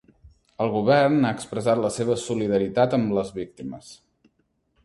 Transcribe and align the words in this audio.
El 0.63 0.71
govern 0.75 1.27
ha 1.29 1.33
expressat 1.39 1.83
la 1.83 1.93
seva 1.97 2.17
solidaritat 2.23 2.99
amb 2.99 3.15
les 3.19 3.33
víctimes. 3.41 3.93